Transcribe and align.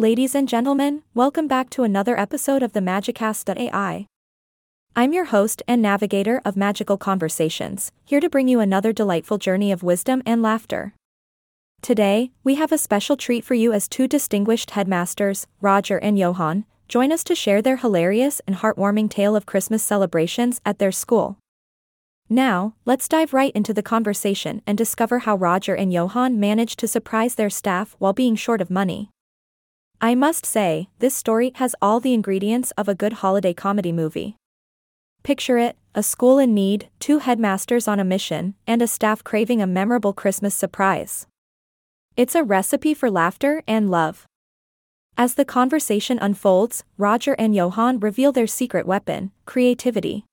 Ladies 0.00 0.34
and 0.34 0.48
gentlemen, 0.48 1.02
welcome 1.12 1.46
back 1.46 1.68
to 1.68 1.82
another 1.82 2.18
episode 2.18 2.62
of 2.62 2.72
the 2.72 2.80
Magicast.ai. 2.80 4.06
I'm 4.96 5.12
your 5.12 5.26
host 5.26 5.62
and 5.68 5.82
navigator 5.82 6.40
of 6.42 6.56
magical 6.56 6.96
conversations, 6.96 7.92
here 8.06 8.18
to 8.20 8.30
bring 8.30 8.48
you 8.48 8.60
another 8.60 8.94
delightful 8.94 9.36
journey 9.36 9.70
of 9.70 9.82
wisdom 9.82 10.22
and 10.24 10.40
laughter. 10.40 10.94
Today, 11.82 12.30
we 12.42 12.54
have 12.54 12.72
a 12.72 12.78
special 12.78 13.14
treat 13.14 13.44
for 13.44 13.52
you 13.52 13.74
as 13.74 13.88
two 13.88 14.08
distinguished 14.08 14.70
headmasters, 14.70 15.46
Roger 15.60 15.98
and 15.98 16.18
Johan, 16.18 16.64
join 16.88 17.12
us 17.12 17.22
to 17.24 17.34
share 17.34 17.60
their 17.60 17.76
hilarious 17.76 18.40
and 18.46 18.56
heartwarming 18.56 19.10
tale 19.10 19.36
of 19.36 19.44
Christmas 19.44 19.82
celebrations 19.82 20.62
at 20.64 20.78
their 20.78 20.92
school. 20.92 21.36
Now, 22.26 22.74
let's 22.86 23.06
dive 23.06 23.34
right 23.34 23.52
into 23.54 23.74
the 23.74 23.82
conversation 23.82 24.62
and 24.66 24.78
discover 24.78 25.18
how 25.18 25.36
Roger 25.36 25.74
and 25.74 25.92
Johan 25.92 26.40
managed 26.40 26.78
to 26.78 26.88
surprise 26.88 27.34
their 27.34 27.50
staff 27.50 27.96
while 27.98 28.14
being 28.14 28.34
short 28.34 28.62
of 28.62 28.70
money. 28.70 29.10
I 30.02 30.14
must 30.14 30.46
say, 30.46 30.88
this 30.98 31.14
story 31.14 31.52
has 31.56 31.74
all 31.82 32.00
the 32.00 32.14
ingredients 32.14 32.70
of 32.78 32.88
a 32.88 32.94
good 32.94 33.14
holiday 33.14 33.52
comedy 33.52 33.92
movie. 33.92 34.36
Picture 35.22 35.58
it 35.58 35.76
a 35.94 36.02
school 36.02 36.38
in 36.38 36.54
need, 36.54 36.88
two 37.00 37.18
headmasters 37.18 37.86
on 37.86 38.00
a 38.00 38.04
mission, 38.04 38.54
and 38.66 38.80
a 38.80 38.86
staff 38.86 39.22
craving 39.22 39.60
a 39.60 39.66
memorable 39.66 40.14
Christmas 40.14 40.54
surprise. 40.54 41.26
It's 42.16 42.34
a 42.34 42.44
recipe 42.44 42.94
for 42.94 43.10
laughter 43.10 43.62
and 43.66 43.90
love. 43.90 44.24
As 45.18 45.34
the 45.34 45.44
conversation 45.44 46.18
unfolds, 46.18 46.82
Roger 46.96 47.34
and 47.34 47.54
Johan 47.54 48.00
reveal 48.00 48.32
their 48.32 48.46
secret 48.46 48.86
weapon 48.86 49.32
creativity. 49.44 50.24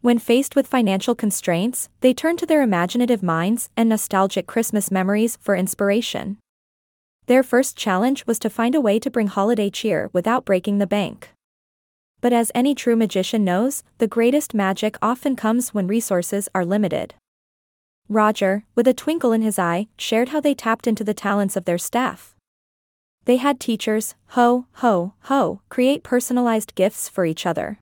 When 0.00 0.18
faced 0.18 0.56
with 0.56 0.66
financial 0.66 1.14
constraints, 1.14 1.90
they 2.00 2.12
turn 2.12 2.36
to 2.38 2.46
their 2.46 2.62
imaginative 2.62 3.22
minds 3.22 3.68
and 3.76 3.88
nostalgic 3.88 4.48
Christmas 4.48 4.90
memories 4.90 5.38
for 5.40 5.54
inspiration. 5.54 6.38
Their 7.30 7.44
first 7.44 7.76
challenge 7.76 8.26
was 8.26 8.40
to 8.40 8.50
find 8.50 8.74
a 8.74 8.80
way 8.80 8.98
to 8.98 9.08
bring 9.08 9.28
holiday 9.28 9.70
cheer 9.70 10.10
without 10.12 10.44
breaking 10.44 10.78
the 10.78 10.86
bank. 10.88 11.30
But 12.20 12.32
as 12.32 12.50
any 12.56 12.74
true 12.74 12.96
magician 12.96 13.44
knows, 13.44 13.84
the 13.98 14.08
greatest 14.08 14.52
magic 14.52 14.96
often 15.00 15.36
comes 15.36 15.72
when 15.72 15.86
resources 15.86 16.48
are 16.56 16.64
limited. 16.64 17.14
Roger, 18.08 18.64
with 18.74 18.88
a 18.88 18.92
twinkle 18.92 19.30
in 19.30 19.42
his 19.42 19.60
eye, 19.60 19.86
shared 19.96 20.30
how 20.30 20.40
they 20.40 20.56
tapped 20.56 20.88
into 20.88 21.04
the 21.04 21.14
talents 21.14 21.54
of 21.54 21.66
their 21.66 21.78
staff. 21.78 22.34
They 23.26 23.36
had 23.36 23.60
teachers, 23.60 24.16
ho, 24.30 24.66
ho, 24.82 25.14
ho, 25.26 25.60
create 25.68 26.02
personalized 26.02 26.74
gifts 26.74 27.08
for 27.08 27.24
each 27.24 27.46
other. 27.46 27.78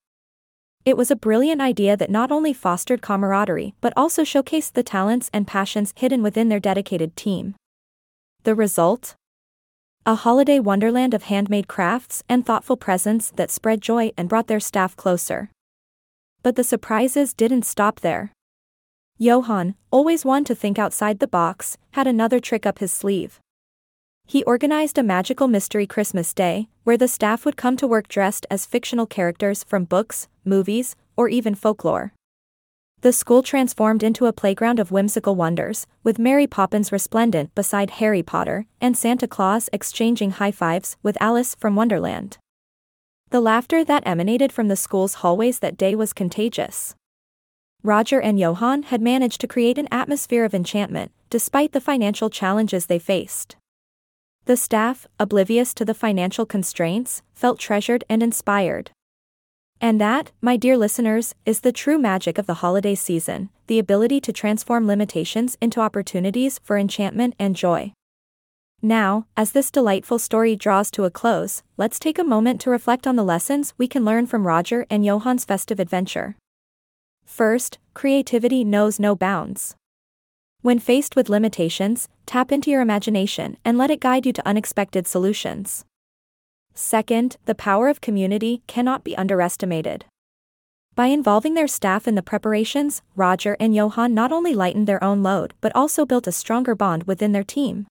It 0.85 0.99
was 0.99 1.11
a 1.11 1.17
brilliant 1.17 1.63
idea 1.63 1.97
that 1.97 2.11
not 2.11 2.31
only 2.31 2.53
fostered 2.53 3.01
camaraderie 3.01 3.73
but 3.81 3.95
also 3.97 4.25
showcased 4.25 4.75
the 4.75 4.83
talents 4.83 5.31
and 5.33 5.47
passions 5.47 5.95
hidden 5.97 6.23
within 6.23 6.51
their 6.51 6.61
dedicated 6.61 7.17
team. 7.17 7.55
The 8.43 8.55
result? 8.55 9.15
A 10.09 10.15
holiday 10.15 10.59
wonderland 10.59 11.13
of 11.13 11.25
handmade 11.25 11.69
crafts 11.69 12.25
and 12.31 12.47
thoughtful 12.47 12.79
presents 12.79 13.31
that 13.33 13.51
spread 13.51 13.83
joy 13.83 14.11
and 14.17 14.27
brought 14.27 14.47
their 14.47 14.59
staff 14.59 14.97
closer. 14.97 15.51
But 16.43 16.57
the 16.57 16.65
surprises 16.65 17.35
didn't 17.35 17.67
stop 17.67 18.01
there. 18.01 18.33
Johan, 19.19 19.75
always 19.91 20.25
one 20.25 20.45
to 20.45 20.55
think 20.55 20.79
outside 20.79 21.19
the 21.19 21.29
box, 21.29 21.77
had 21.91 22.07
another 22.07 22.41
trick 22.41 22.65
up 22.65 22.79
his 22.79 22.91
sleeve. 22.91 23.39
He 24.27 24.43
organized 24.45 24.97
a 24.97 25.03
magical 25.03 25.47
mystery 25.47 25.87
Christmas 25.87 26.33
day, 26.33 26.69
where 26.85 26.97
the 26.97 27.07
staff 27.07 27.45
would 27.45 27.59
come 27.59 27.77
to 27.77 27.87
work 27.87 28.09
dressed 28.09 28.47
as 28.51 28.65
fictional 28.65 29.05
characters 29.05 29.63
from 29.63 29.85
books, 29.85 30.27
movies, 30.43 30.97
or 31.19 31.29
even 31.29 31.55
folklore. 31.55 32.15
The 33.01 33.13
school 33.13 33.45
transformed 33.45 34.03
into 34.03 34.27
a 34.27 34.33
playground 34.33 34.81
of 34.81 34.91
whimsical 34.91 35.37
wonders, 35.37 35.87
with 36.03 36.19
Mary 36.19 36.49
Poppins 36.49 36.91
resplendent 36.91 37.55
beside 37.55 37.91
Harry 37.91 38.25
Potter, 38.25 38.67
and 38.81 38.97
Santa 38.97 39.29
Claus 39.29 39.71
exchanging 39.73 40.33
high 40.33 40.51
fives 40.51 40.97
with 41.01 41.17
Alice 41.21 41.55
from 41.55 41.77
Wonderland. 41.77 42.39
The 43.31 43.41
laughter 43.41 43.85
that 43.85 44.03
emanated 44.05 44.51
from 44.51 44.67
the 44.67 44.75
school's 44.75 45.15
hallways 45.15 45.61
that 45.61 45.77
day 45.77 45.95
was 45.95 46.13
contagious. 46.13 46.97
Roger 47.85 48.21
and 48.21 48.41
Johan 48.41 48.83
had 48.85 49.01
managed 49.01 49.41
to 49.43 49.47
create 49.47 49.79
an 49.79 49.87
atmosphere 49.93 50.45
of 50.45 50.53
enchantment, 50.53 51.13
despite 51.31 51.71
the 51.71 51.81
financial 51.81 52.29
challenges 52.29 52.87
they 52.87 52.99
faced. 52.99 53.55
The 54.47 54.57
staff, 54.57 55.07
oblivious 55.21 55.73
to 55.75 55.85
the 55.85 55.95
financial 55.95 56.47
constraints, 56.47 57.23
felt 57.33 57.61
treasured 57.61 58.03
and 58.09 58.25
inspired. 58.25 58.91
And 59.81 60.01
that, 60.01 60.33
my 60.41 60.57
dear 60.57 60.77
listeners, 60.77 61.35
is 61.47 61.61
the 61.61 61.73
true 61.73 61.99
magic 61.99 62.37
of 62.39 62.47
the 62.47 62.55
holiday 62.55 62.95
season 62.95 63.51
the 63.69 63.79
ability 63.79 64.19
to 64.19 64.33
transform 64.33 64.87
limitations 64.87 65.59
into 65.61 65.79
opportunities 65.79 66.59
for 66.65 66.79
enchantment 66.79 67.35
and 67.39 67.55
joy. 67.55 67.93
Now, 68.81 69.27
as 69.37 69.53
this 69.53 69.71
delightful 69.71 70.19
story 70.19 70.57
draws 70.57 70.91
to 70.93 71.05
a 71.05 71.11
close, 71.11 71.63
let's 71.77 71.99
take 71.99 72.19
a 72.19 72.25
moment 72.25 72.63
to 72.63 72.71
reflect 72.71 73.07
on 73.07 73.17
the 73.17 73.25
lessons 73.25 73.75
we 73.77 73.87
can 73.87 74.07
learn 74.07 74.27
from 74.27 74.47
Roger 74.47 74.87
and 74.89 75.05
Johan's 75.05 75.45
festive 75.45 75.79
adventure. 75.79 76.37
First, 77.27 77.79
creativity 77.93 78.65
knows 78.65 78.99
no 78.99 79.15
bounds. 79.15 79.77
When 80.63 80.79
faced 80.79 81.15
with 81.15 81.29
limitations, 81.29 82.09
tap 82.25 82.51
into 82.51 82.71
your 82.71 82.81
imagination 82.81 83.59
and 83.65 83.77
let 83.77 83.91
it 83.91 84.01
guide 84.01 84.25
you 84.25 84.33
to 84.33 84.49
unexpected 84.49 85.07
solutions. 85.07 85.85
Second, 86.79 87.39
the 87.45 87.57
power 87.57 87.89
of 87.89 88.01
community 88.01 88.63
cannot 88.69 89.03
be 89.03 89.17
underestimated. 89.17 90.05
By 90.95 91.07
involving 91.07 91.55
their 91.55 91.67
staff 91.67 92.07
in 92.07 92.15
the 92.15 92.23
preparations, 92.23 93.03
Roger 93.17 93.57
and 93.59 93.75
Johan 93.75 94.15
not 94.15 94.31
only 94.31 94.55
lightened 94.55 94.87
their 94.87 95.03
own 95.03 95.21
load 95.25 95.55
but 95.61 95.75
also 95.75 96.07
built 96.07 96.29
a 96.29 96.33
stronger 96.33 96.77
bond 96.77 97.03
within 97.03 97.33
their 97.33 97.43
team. 97.43 97.89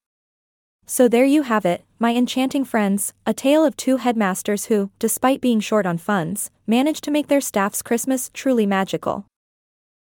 So 0.85 1.09
there 1.09 1.25
you 1.25 1.41
have 1.41 1.65
it, 1.65 1.83
my 1.99 2.15
enchanting 2.15 2.63
friends, 2.63 3.13
a 3.25 3.33
tale 3.33 3.65
of 3.65 3.75
two 3.75 3.97
headmasters 3.97 4.67
who, 4.67 4.89
despite 4.99 5.41
being 5.41 5.59
short 5.59 5.85
on 5.85 5.97
funds, 5.97 6.49
managed 6.65 7.03
to 7.03 7.11
make 7.11 7.27
their 7.27 7.41
staff's 7.41 7.81
Christmas 7.81 8.31
truly 8.33 8.65
magical. 8.65 9.25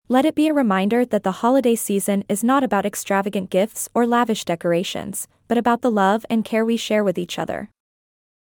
Let 0.08 0.24
it 0.24 0.34
be 0.34 0.48
a 0.48 0.52
reminder 0.52 1.04
that 1.04 1.22
the 1.22 1.38
holiday 1.42 1.76
season 1.76 2.24
is 2.28 2.42
not 2.42 2.64
about 2.64 2.84
extravagant 2.84 3.48
gifts 3.48 3.88
or 3.94 4.08
lavish 4.08 4.44
decorations, 4.44 5.28
but 5.46 5.56
about 5.56 5.82
the 5.82 5.90
love 5.90 6.26
and 6.28 6.44
care 6.44 6.64
we 6.64 6.76
share 6.76 7.04
with 7.04 7.16
each 7.16 7.38
other. 7.38 7.70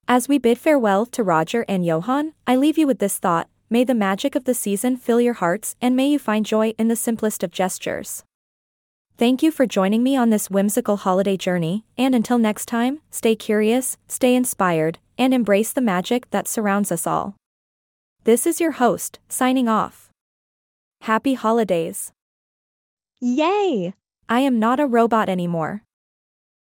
As 0.10 0.30
we 0.30 0.38
bid 0.38 0.58
farewell 0.58 1.06
to 1.08 1.22
Roger 1.22 1.66
and 1.68 1.86
Johan, 1.86 2.32
I 2.48 2.56
leave 2.56 2.78
you 2.78 2.88
with 2.88 3.00
this 3.00 3.18
thought 3.18 3.50
may 3.70 3.84
the 3.84 3.94
magic 3.94 4.36
of 4.36 4.46
the 4.46 4.54
season 4.54 4.96
fill 4.96 5.20
your 5.20 5.34
hearts 5.34 5.76
and 5.82 5.98
may 5.98 6.08
you 6.08 6.18
find 6.18 6.46
joy 6.46 6.70
in 6.78 6.88
the 6.88 6.96
simplest 6.96 7.44
of 7.44 7.52
gestures. 7.52 8.24
Thank 9.18 9.44
you 9.44 9.52
for 9.52 9.66
joining 9.66 10.04
me 10.04 10.16
on 10.16 10.30
this 10.30 10.50
whimsical 10.50 10.96
holiday 10.96 11.36
journey, 11.36 11.84
and 11.98 12.16
until 12.16 12.38
next 12.38 12.68
time, 12.68 13.02
stay 13.12 13.36
curious, 13.36 13.98
stay 14.08 14.34
inspired, 14.34 15.00
and 15.18 15.34
embrace 15.34 15.74
the 15.74 15.82
magic 15.82 16.30
that 16.30 16.48
surrounds 16.48 16.90
us 16.90 17.06
all. 17.06 17.36
This 18.24 18.48
is 18.48 18.62
your 18.62 18.74
host, 18.74 19.20
signing 19.28 19.68
off. 19.68 20.10
Happy 21.02 21.34
holidays! 21.34 22.14
Yay! 23.20 23.94
I 24.30 24.40
am 24.40 24.58
not 24.58 24.80
a 24.80 24.86
robot 24.86 25.28
anymore. 25.28 25.84